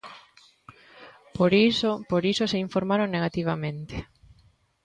[1.37, 3.95] Por iso, por iso se informaron negativamente.